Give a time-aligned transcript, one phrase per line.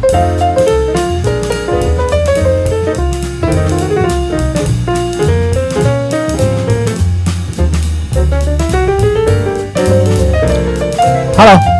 [0.00, 0.14] Hello，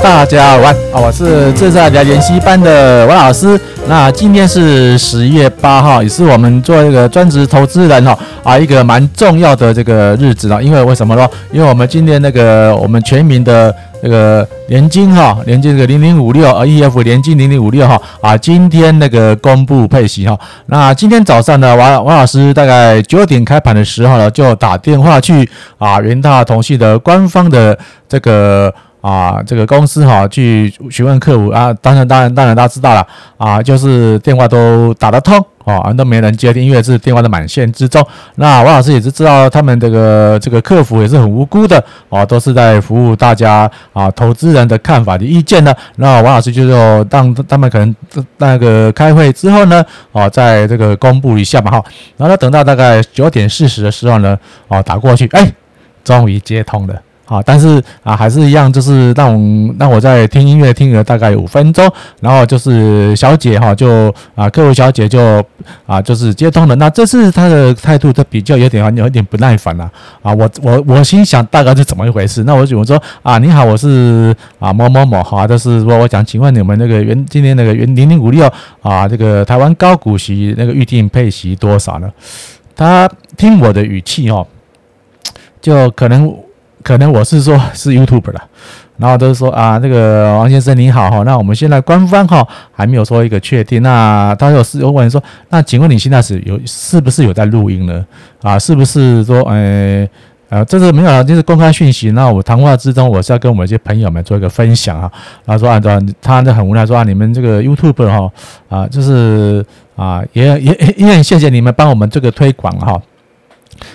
[0.03, 3.61] 大家好啊，我是自在理财研习班的王老师。
[3.89, 10.63] 那今天是十月八号，也是我们做这个专职投资人哈啊一个蛮重要的这个日子了。
[10.63, 11.27] 因为为什么呢？
[11.51, 20.38] 因为我们今天那个我们全民的这个年金哈，年金这个零零五六啊 E F 年金零零五六哈啊，今天那个公布配息哈。
[20.66, 25.48] 那今天早上呢，王王老师大概九点开盘的时候呢，就打电话去
[25.79, 28.73] 啊元大同系的官方的这个。
[29.01, 38.05] 啊，这个公司哈，去询问客服啊，当然，当然，当然，大家知道了啊，就是电话都打得通啊，都没人接听，因为是电话的满线之中。
[38.34, 45.73] 那王老师也是知道他们这个这个客服也是很无辜的啊，都是在服务大家啊，投资人的看法的意见呢。
[45.96, 47.95] 那王老师就说，当他们可能
[48.38, 51.85] 那个开会之后呢，啊，在这个公布一下嘛哈，
[52.16, 55.52] 然后等到大概九点四十的时候呢，啊，打过去，哎，
[56.02, 56.95] 终于接通了。
[57.29, 61.87] 好，但是啊，还是一样，就是让我让我在听音乐听了大概五分钟，
[62.23, 65.45] 然后就是小姐哈，就啊，客户小姐就
[65.87, 66.75] 啊，就是接通了。
[66.77, 69.84] 那这次她的态度都比较有点有点不耐烦了
[70.23, 70.33] 啊。
[70.33, 72.45] 我我我心想大概是怎么一回事？
[72.45, 82.11] 那我就我说啊，你好，我是啊某某某哈，就是说我想请问你们那个原今天那个原零零五六啊，这个台湾高股息那个预定配息多少呢？
[82.75, 83.06] 他
[83.37, 84.47] 听我的语气哦，
[85.61, 86.34] 就可能。
[86.83, 88.43] 可能我是说，是 YouTuber 了，
[88.97, 98.05] 然后都是说啊，那个王先生你好哈，那我们现在官方哈还没有说一个确定，那他有是有问说，那请问你现在是有是不是有在录音呢？
[98.43, 100.09] 啊，是不是说，呃
[100.51, 102.11] 呃，这是没有，就是公开讯息。
[102.12, 105.11] 那我谈话之中，我是要跟我们一些朋友们做一个分享啊。
[105.45, 108.31] 然后说按照他就很无奈说啊，你们这个 YouTube 哈
[108.69, 109.62] 啊，就是
[109.95, 112.99] 啊，也也也很谢谢你们帮我们这个推广哈。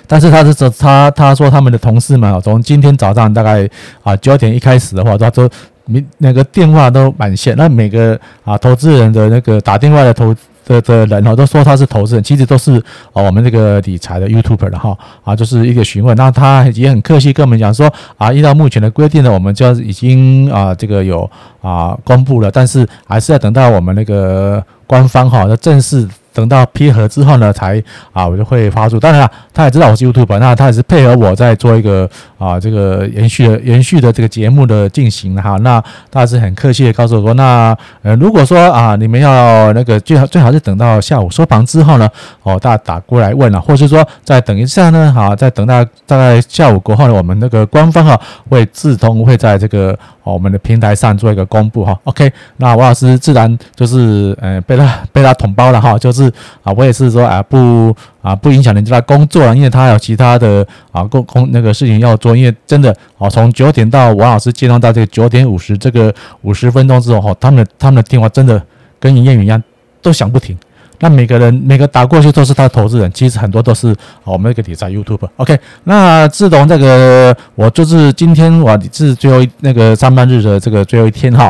[0.07, 3.69] 但是他是说他他说他们的同事们啊，从今天早上大概
[4.03, 5.49] 啊九点一开始的话，他说
[5.85, 10.33] 明那个电话都满线，那每个啊投资人的那个打电话的投
[10.65, 12.77] 的的人哦，都说他是投资人，其实都是
[13.11, 21.29] 啊我们这个理财的 YouTuber 的哈啊，就是一个询问，那他也很客气跟我们讲说啊，依照目前的规定呢，我们就要已经啊这个有
[21.61, 26.07] 啊公布了，但是还是要等到我们那个官方哈的正式。
[26.33, 28.99] 等到批核之后呢，才啊，我就会发出。
[28.99, 35.57] 当然了，他也知道我是 YouTube，那他也是配合我在做一个啊，这个延续的延续的这个节目的进行哈。
[35.57, 42.09] 那他是很客气的告诉我说，那呃，如果说啊，你们要那个最好最好是等到下午收盘之后呢，
[42.41, 48.19] 哦，大家打过来问了，或是说再等一下呢，好，再等到大概下午过后呢，我们那个官方哈
[48.49, 49.97] 会自动会在这个。
[50.23, 56.31] 哦，我们的平台上做一个公布哈，OK，那王老师自然就是呃被他被他捅包了哈，就是
[56.63, 68.61] 啊我也是说啊不啊不影响人家工作了，因为他有其他的啊工工那个事情要做，因为真的啊从九点到王老师接通到这个九点五十这个五十分钟之后哈，他们的他们的电话真的
[68.99, 69.61] 跟营业员一样
[70.01, 70.57] 都响不停。
[71.03, 73.93] 那每个人每个打过去都是他的投资人，其实很多都是
[74.23, 75.27] 我们那个理财 YouTube。
[75.35, 81.47] OK，那自从这个我就是今天我是最后那个上班日的这个最后一天哈，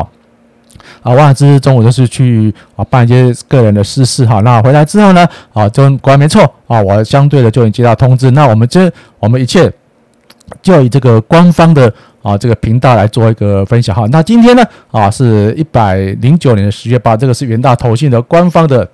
[1.02, 8.90] 啊，王老师中午就是去啊办一些个人的私事哈，那回来之后呢，啊，就果然没错啊，我相对的就已经接到通知，那我们这
[9.20, 9.72] 我们一切
[10.62, 14.04] 就以这个官方的啊这个频道来做一个分享哈。
[14.10, 18.90] 那今天呢啊是一百零九年的十月八，这个是元大投信的官方的。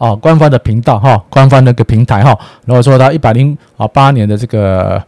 [0.00, 2.34] 啊，官方的频道哈，官方那个平台哈，
[2.64, 5.00] 然后说到一百零啊八年的这个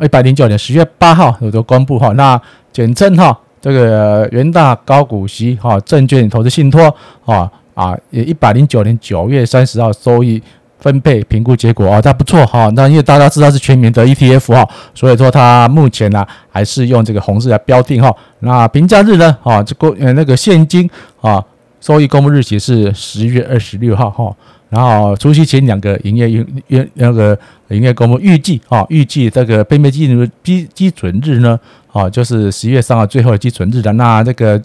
[0.00, 2.40] 一百零九年十月八号有个公布哈，那
[2.72, 6.92] 简称哈这个元大高股息哈证券投资信托
[7.24, 10.42] 啊啊也一百零九年九月三十号收益
[10.80, 20.90] 分配评估结果啊，它不错哈，那因为大家知道是全民的 ETF 哈，所以说它目前呢还是用这个红字来标定哈，那评价日呢啊这个呃那个现金
[21.20, 21.40] 啊。
[21.80, 24.36] 收益公布日期是十月二十六号哈，
[24.68, 27.36] 然后除夕前两个营业月那个
[27.68, 31.58] 营业公布预计啊，预计这个分配基准基基准日呢
[31.90, 34.60] 啊，就是十月三号最后的基准日的，那这个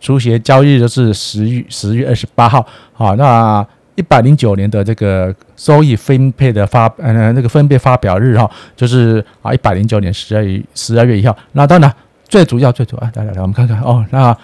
[0.00, 2.66] 除息交易日就是十月十月二十八号
[2.96, 11.94] 啊，那一百零九年的这个收益分配的发呃那个分配发表日哈，就是啊一百零九年十二月十二月一号，那当然
[12.26, 14.34] 最主要最主要来来来我们看看哦，那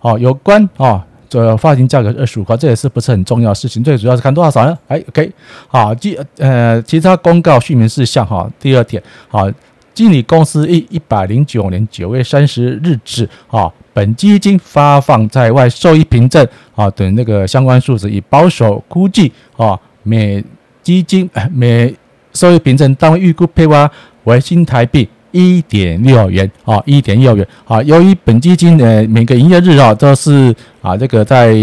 [0.00, 1.02] 哦有关哦。
[1.32, 4.78] 这发行价格二十五块，这也是不是很重要的事情，最主要是看多少呢？
[4.86, 5.32] 哎，OK，
[5.66, 8.46] 好，记呃，其他公告说明事项哈。
[8.60, 9.50] 第二点，好，
[9.94, 20.44] 经理公司一一百零九年九月三十日止啊，本基金发放在外受益凭证啊等那个相关数字，以保守估计啊，每
[20.82, 21.94] 基金每
[22.34, 23.90] 收益凭证单位预估配发
[24.24, 27.82] 为新台币一点六元啊，一点六元啊。
[27.82, 31.54] 由于本基金的每个营业日啊都是啊这个在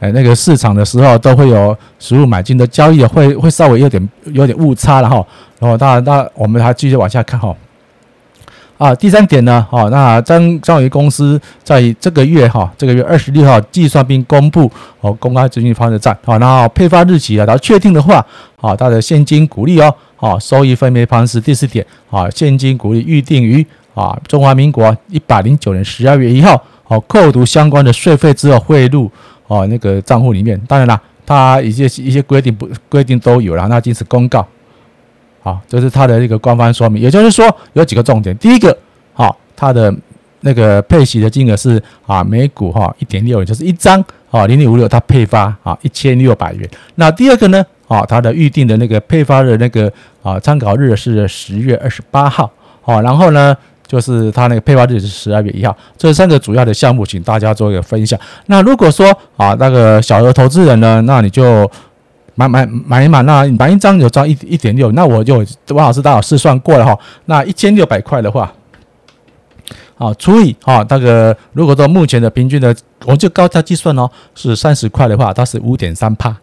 [0.00, 5.22] 呃那个市场的时候都会有实物买进的交易，会会稍微有点有点误差了哈。
[5.58, 7.54] 然后当然，那我们还继续往下看哈。
[8.78, 18.24] 啊，第三点呢，好，那张张伟公司在这个月哈，这个月二十六号计算并公布哦，公开资讯方的账，好，然后配发日期啊，然后确定的话，
[18.54, 29.08] 好，它的现金股利哦，好，收益分配方式第四点，啊，现金股利预定于啊中华民国一百零九年十二月一号，好，扣除相关的税费之后汇入
[29.46, 34.44] 哦那个账户里面，当然了，它一些一些规定不规定都有了，那仅此公告。
[35.40, 38.36] 好，这是它的一个官方说明，也就是说有几个重点。
[38.38, 38.76] 第一个，
[39.12, 39.94] 好，它的
[40.40, 46.68] 那个配息的金额是啊，每股哈一点六，也就是一张啊零点五六，它配发啊一千六百元。
[46.94, 49.92] 那第二个呢，啊，它的预定的那个配发的那个
[50.22, 52.50] 啊参考日是十月二十八号，
[52.82, 55.76] 好，然后呢就是它那个配发日是十二月一号。
[55.96, 58.18] 这三个主要的项目，请大家做一个分享。
[58.46, 61.70] 那如果说啊那个小额投资人呢，那你就。
[62.38, 65.38] 买买买一买，那买一张有张一一点六，那我就
[65.70, 68.52] 王老师刚好试算过了哈，那一千六百块的话，
[69.98, 72.74] 啊除以啊那个如果说目前的平均的，
[73.04, 76.34] 我就高价计算哦，是三十块的话，它是五点三帕，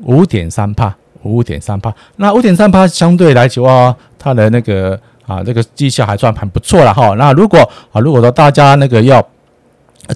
[0.00, 7.14] 五点三帕，五点三帕，那五点三帕相对来讲哦，它的那个啊这个绩效还算很不错了哈。
[7.16, 7.58] 那如果
[7.92, 9.26] 啊如果说大家那个要。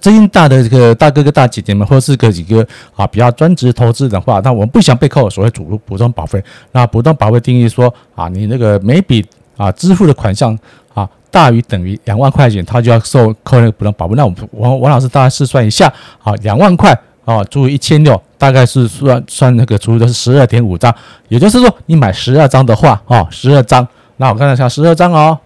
[0.01, 2.67] 资金大的这个大哥哥大姐姐们，或是个几个
[2.97, 6.43] 啊比较专职投资的话，那我们不想被扣所谓主普通保费。
[6.73, 9.25] 那普通保费定义说啊，你那个每笔
[9.57, 10.59] 啊支付的款项
[10.95, 14.15] 啊大于等于两万块钱，他就要收扣那个补充保费。
[14.17, 15.93] 那我们王王老师大概试算一下
[16.23, 20.95] 啊，两万块啊除以一千六，大概是算算那个除的是十二点五张，
[21.27, 23.85] 也就是说你买十二张的话啊，十二张，
[24.19, 25.37] 那我看一下十二张哦，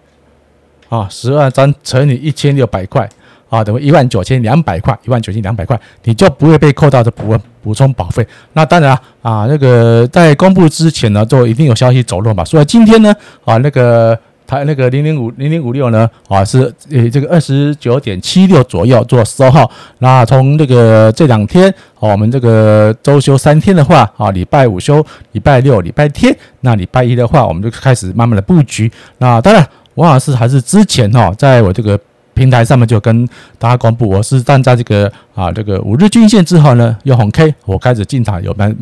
[0.91, 3.09] 啊十二张乘以一千六百块。
[3.51, 8.23] 啊，等于一万九千两百块，一万九千两百块，你就不会被扣到的补补充保费。
[8.53, 8.93] 那当然
[9.23, 12.45] 啊，那个在公布之前呢，就一定有消息走漏嘛。
[12.45, 13.11] 所以今天呢，
[13.47, 14.15] 啊，那个
[14.49, 19.71] 它那个零零五零零五六呢，啊是呃这个二十九点七六左右做收号。
[19.99, 28.91] 那从这个这两天，啊，我们这个周休三天的话，啊，礼拜五休，礼拜六、礼拜天，那礼拜一的话，我们就开始慢慢的布局。
[29.19, 29.65] 那当然，
[29.95, 32.01] 王老师还是之前哈，在我这个。
[32.39, 38.73] 平台上面就跟大家公布，我是站在这个啊这个五日均线之后呢，有红 K，我开始进场有买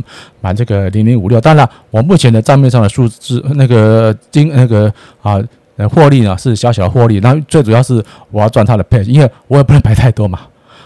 [0.42, 1.40] 买这个零零五六。
[1.40, 4.92] 当然，我目前的账面上的数字那个金那个
[5.22, 5.40] 啊
[5.76, 10.40] 呃获利呢是小小获利，那最主要是我要赚它的配，因为我也不能买太多嘛。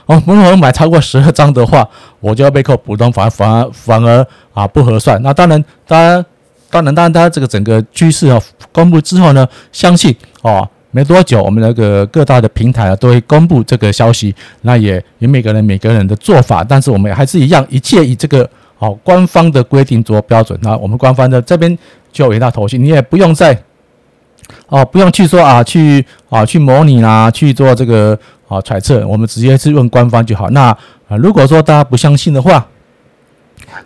[0.07, 1.85] 哦，如果我买超过十二张的话，
[2.21, 4.25] 我就要被扣普通，反而反而反而
[4.55, 5.21] 啊不合算。
[5.25, 6.25] 那当然，当然
[6.71, 8.41] 当然当然，大家这个整个趋势啊
[8.71, 10.69] 公布之后呢，相信哦。
[10.91, 14.35] 没多久，我们那个各大的平台啊都会公布这个消息。
[14.63, 18.49] 那也有每个人每个人的做法，但是我们还是一样，一切以这个
[18.79, 20.59] 哦官方的规定做标准。
[20.63, 21.79] 那我们官方的这边
[22.13, 23.57] 就有一大头绪，你也不用再
[24.67, 30.51] 哦，不用去说啊，去啊去模拟啊，去做这个啊揣测，我们直接是问官方就好。
[30.51, 30.77] 那
[31.09, 32.67] 啊，如果说大家不相信的话，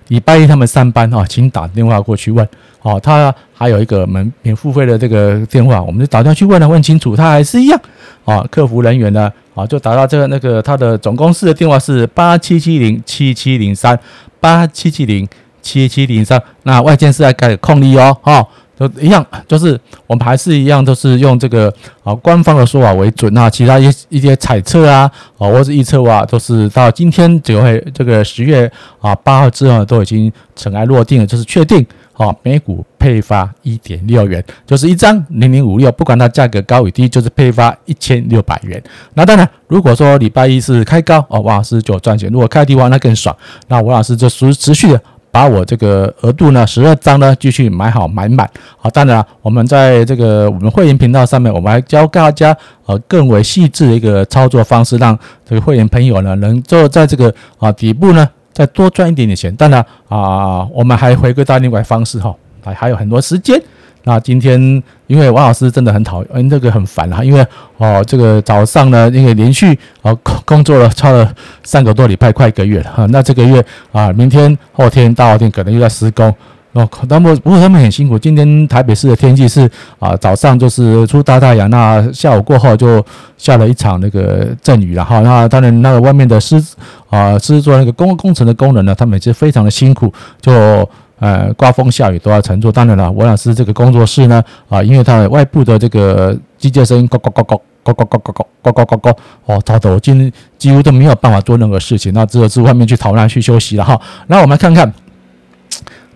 [0.08, 2.46] 礼拜一他们上班哈，请打电话过去问。
[2.82, 7.80] 哦，他还有一个门免付费的这个电话，我们就打电话去问了，问清楚，他还是一样。
[8.26, 13.98] 啊，客服人员呢，啊，就打到这个那个他的总公司的电话是八七七零七七零三
[14.38, 15.26] 八七七零
[15.62, 16.42] 七七零三。
[16.64, 18.46] 那外线是在改空力哦，哈。
[18.76, 23.32] 都一样，就是我们还是一样，都是用这个啊官方的说法为准。
[23.32, 38.82] 那其他一些一些猜测啊，啊或者预测啊，都是到今天九月这个十月啊八号之后都已经尘埃落定了，就是确定啊每股配发一点六元，就是一张零零五六，不管它价格高与低，就是配发一千六百元。
[39.14, 43.34] 那当然，如果说礼拜一是开高哦，王老师就赚钱；如果开低的话，那更爽。
[43.68, 45.00] 那王老师就持持续的。
[45.34, 48.48] 把我这个额度呢，十二张呢，继续买好买满。
[48.78, 59.52] 好，当然我们在这个我们会员频道上面，我们还教大家呃更为细致的一个操作方式，让这个会员朋友呢，能够在这个啊底部呢，再多赚一点点钱。
[59.56, 62.32] 当然啊，我们还回归到另外方式哈，
[62.64, 63.60] 还还有很多时间。
[64.04, 64.60] 那今天
[65.06, 67.44] 因为王老师真的很讨厌，嗯，这个很烦啊，因为
[67.78, 71.30] 哦，这个早上呢，因为连续哦工工作了超了
[71.62, 73.06] 三个多礼拜，快一个月了哈。
[73.06, 76.34] 那这个月啊，明天、后天、大后天可能又要施工，
[76.72, 78.18] 哦，那么不过他们很辛苦。
[78.18, 83.04] 今天台北市的天气是啊，早上就是出大太阳，那下午过后就
[83.38, 85.20] 下了一场那个阵雨了哈。
[85.20, 86.62] 那当然，那个外面的施
[87.08, 92.70] 啊施作那个工工程的工人呢，他们也是非常的辛苦，就呃刮风下雨都要乘坐。
[92.70, 99.16] 当然了，我老师这个工作室呢啊，因为它的外部的这个机械声音咕咕咕咕咕咕咕咕咕咕咕咕
[99.46, 104.00] 哦，吵得我今几乎都没有办法做任何事情，那只有是外面去逃难去休息了哈。
[104.26, 104.92] 那我们来看看。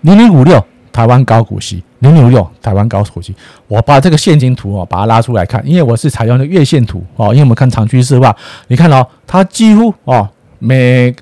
[0.03, 3.35] 零零五六台湾高股息，零零五六台湾高股息。
[3.67, 7.31] 我把这个现金图哦，把它拉出来看，因为我是采用的月线图哦。
[7.31, 8.35] 因为我们看长趋势的话，
[8.69, 10.29] 你看哦，它几乎哦
[10.61, 11.13] 每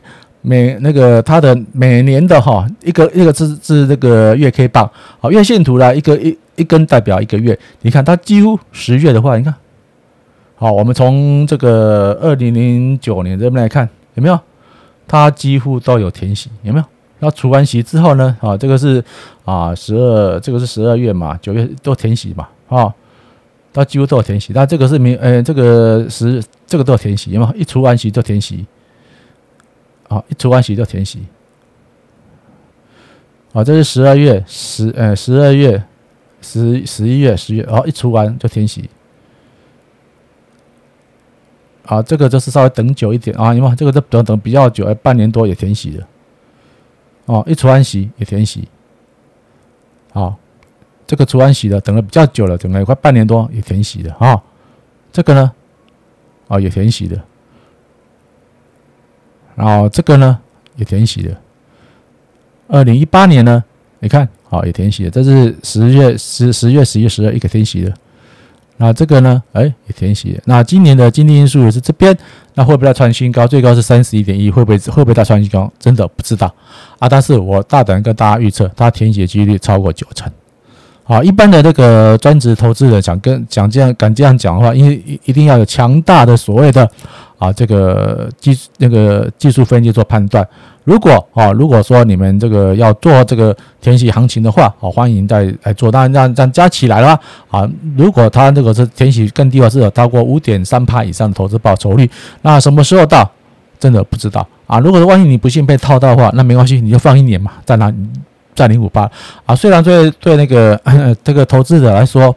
[0.49, 4.89] 每那个它的每年的哈一个一个是是这个月 K 棒
[5.19, 7.59] 好，月线图呢，一个一一根代表一个月。
[7.81, 9.53] 你看它几乎十月的话，你看
[10.55, 14.39] 好，我们从这个二零零九年这边来看有没有？
[15.09, 16.85] 它几乎都有填息，有没有？
[17.19, 18.37] 那除完息之后呢？
[18.41, 19.03] 啊，这个是
[19.45, 22.95] 啊十二，这个是十二月嘛，九月都填息嘛，啊，
[23.73, 24.53] 它几乎都有填息。
[24.55, 28.65] 那这个是明，呃，这个十，这个都有填息嘛，一除完息就填息，
[30.09, 31.25] 啊，一除完息就填息。
[33.53, 35.83] 啊，这是十二月十，呃，十二月
[36.43, 38.89] 十十一月十月，然后一除完就填息。
[41.87, 46.07] 啊，这个就是稍微等久一点啊，因为这个等等比较久，半年多也填息了。
[47.27, 48.69] 哦，一除完息也填息，
[50.13, 50.37] 好，
[51.07, 54.41] 这个除完息的等了比较久了，等了快半年多也填息的啊，
[55.11, 55.53] 这个呢，
[56.47, 57.21] 啊也填息的，
[59.57, 60.39] 然后这个呢
[60.77, 61.37] 也填息的，
[62.69, 63.65] 二零一八年呢，
[63.99, 67.93] 你看，好也填息的，这是十月十十月十一十二一个填息的。
[68.79, 69.43] 那这个呢？
[69.55, 70.39] 哎，也填息。
[70.45, 72.15] 那今年的经济因素也是这边，
[72.53, 73.47] 那会不会再创新高？
[73.47, 75.73] 最高是三十一点一，会不会会不会再创新高？
[75.79, 76.55] 真的不知道
[76.99, 77.09] 啊！
[77.09, 80.31] 但是我大胆跟大家预测，它填息的几率超过九成。
[81.05, 86.87] 好，一般的那个专职投资人想跟讲这样敢这样讲的话，因为一一定要有强大的所谓的
[87.39, 90.47] 啊这个技那个技术分析做判断。
[90.85, 95.91] 如果啊，如果说你们这个要做这个填写行情的话，好，欢迎再来做。
[95.91, 102.09] 当然，这样这样加起来的话，啊，如果它这个是填写更低的话，是有超过五点三趴以上的投资报酬率，
[102.43, 103.29] 那什么时候到？
[103.81, 104.79] 真的不知道啊。
[104.79, 107.93] 如果说万一你不幸被套到的话，那没关系，你就放一年嘛，在那
[108.55, 109.11] 在零五八
[109.45, 109.57] 啊。
[109.57, 110.81] 虽然对对那个
[111.25, 112.35] 这个投资者来说。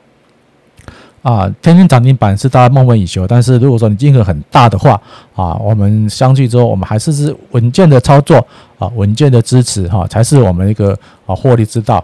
[1.29, 4.99] 啊，天天涨停板是大家梦寐以求，但是如果说你金额很大的话，
[5.35, 8.37] 啊，我们相聚之后，我们还是是稳健的操作，
[8.79, 12.03] 啊，稳健的支持，哈，才是我们一个啊获利之道。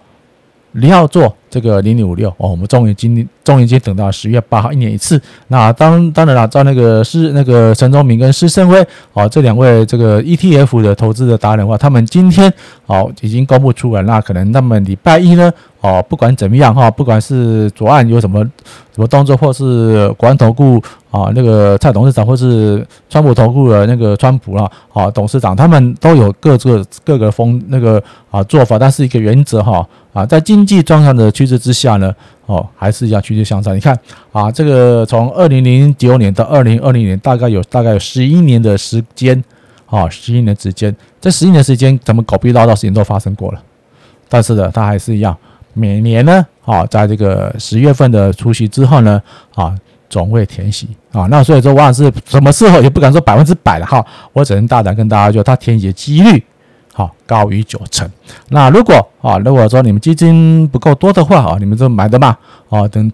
[0.78, 5.20] 你要做这个零零五六哦，我们终于今终于已经等到十月八号，一年一次。
[5.48, 12.54] 那当当然了，照那个施那个陈宗明跟施胜辉哦，这两位这个 ETF 的投资的达人的话，他们今天
[12.88, 15.50] 哦已经公布出来，那可能他们礼拜一呢
[15.86, 18.44] 哦，不管怎么样哈，不管是左岸有什么
[18.92, 28.02] 什么动作，或是国安投顾啊那个蔡董事长，或是川普投顾的那个川普啊啊董事长，他们都有各个各个风那个
[28.32, 29.88] 啊做法，但是一个原则哈。
[30.12, 32.12] 啊，在经济状况的趋势之下呢，
[32.48, 33.76] 哦，还是要趋势向上。
[33.76, 33.96] 你看
[34.32, 39.44] 啊，这个从二零零九年到二零二零年，大概有大概有十一年的时间，
[39.86, 43.62] 啊，十一年之间，这十一年时间，咱们狗屁唠叨事情都发生过了。
[44.30, 45.38] 但是呢，它还是一样，
[45.76, 49.22] 每年呢，啊，在这个十月份的除夕之后呢，
[49.54, 49.76] 啊，
[50.10, 51.28] 总会填息啊。
[51.30, 56.42] 那所以说，往往是什么时候也不敢说百分之百了哈，我只能大胆跟大家说，它填息的几率。
[56.94, 58.10] 好，高于九成。
[58.48, 62.38] 那如果啊，如果说你们基金不够多的话啊，你们就买的嘛。
[62.70, 63.12] 啊，等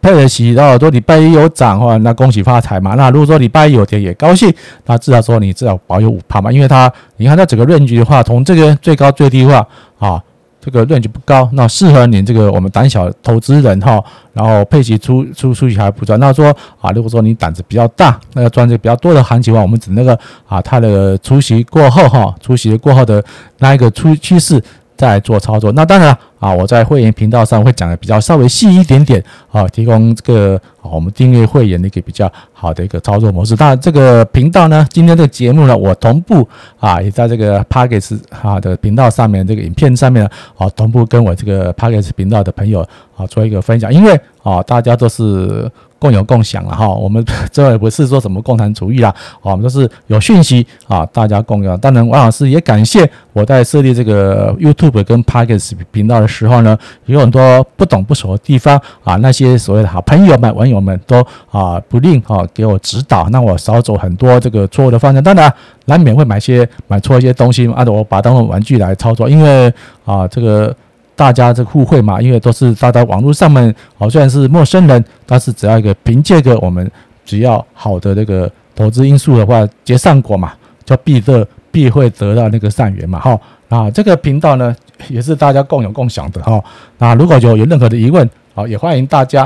[0.00, 2.94] 配得起，然后说礼拜一有涨的话，那恭喜发财嘛。
[2.94, 4.54] 那如果说礼拜一有跌也高兴，
[4.86, 6.52] 那至少说你至少保有五趴嘛。
[6.52, 9.66] 因为它，你看它整个论据的话，从这个最高最低的话
[9.98, 10.22] 啊。
[10.60, 14.02] 这个 range 不高，那适合你这个我们胆小投资人哈，
[14.32, 16.20] 然后配息出出出去还不赚。
[16.20, 23.24] 那说啊，如果说你胆子比较大，那要赚这比较多的行情的话，我们指那个啊，它的出息过后哈，出息过后的
[23.58, 24.62] 那一个出趋势。
[24.96, 33.54] 再做操作，那当然啊，我在会员频道上会讲的比较稍微细一点点啊，提供这个啊我们订阅会员的一个比较好的一个操作模式。
[33.54, 42.80] 当然，这个频道呢，今天这个节目呢，我同步啊也在这个 Podcast 啊的频道上面，这个影片上面啊同步跟我这个 Podcast 频道的朋友
[43.16, 45.70] 啊做一个分享，因为啊大家都是。
[46.00, 51.76] 共有共享了哈，我们 这也不是说什么共产主义啦，我们都是有讯息啊，大家共有。
[51.76, 65.22] 当然，王老师也感谢我在设立这个 YouTube 跟 Podcast 频道的时候呢，有很多不懂不熟的地方啊，那些所谓的好朋友们、网友们都啊不吝啊给我指导，让我少走很多这个错误的方向。
[65.22, 65.52] 当然，
[65.84, 69.70] 难免会买些买错一些东西，按照我把它当成玩具来操作，因为
[70.06, 70.74] 啊这个。
[71.20, 76.90] 大家这互惠嘛，因为都是大家网络上面，哦，虽然是陌生人，但是只要一个凭借个我们
[77.26, 83.38] 只要好的那个投资因素的话，结善果嘛，就必得必会得到那个善缘嘛，哈。
[83.68, 84.74] 啊，这个频道呢
[85.08, 86.58] 也是大家共有共享的哈。
[86.96, 89.42] 那如果有有任何的疑问，好，也欢迎大家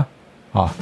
[0.53, 0.73] 啊，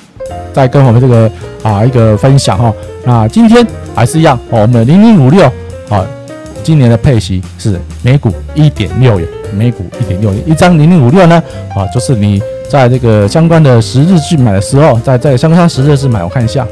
[0.53, 1.33] 再跟我们这个
[1.63, 2.71] 啊一个分享哈。
[3.07, 5.47] 那今天还是一样，我们零零五六
[5.89, 6.05] 啊。
[6.63, 11.43] 今年的配息是每股一点六元，每股一点六元一张零零五六呢，
[11.75, 16.67] 啊，就是你在这个相关的十日去买的时候，在在相关十日去买，我看一下，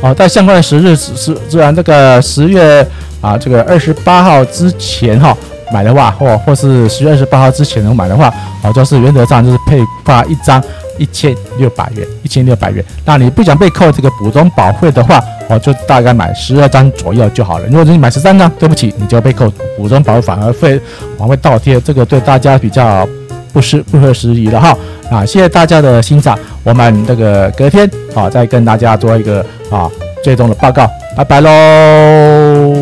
[0.00, 2.86] 哦，在相关的十日是是，自然这个十月
[3.20, 5.36] 啊，这个二十八号之前哈
[5.72, 8.26] 买的话，或或是十月二十八号之前能买的话，
[8.62, 10.62] 啊，就是原则上就是配发一张。
[11.00, 12.84] 一千六百元，一千六百元。
[13.06, 17.64] 那你不想被扣这个补充保费的话，我就大概买十二张左右就好了。
[17.68, 20.78] 如果你买十三张，对不起，你就要被扣补充保费，反而会
[21.16, 23.08] 往回倒贴，这个对大家比较
[23.50, 24.76] 不是不合时宜了哈。
[25.10, 29.90] 啊，谢谢大家的欣赏，我们这个隔天啊再跟大家做一个啊
[30.22, 32.79] 最终的报告，拜拜喽。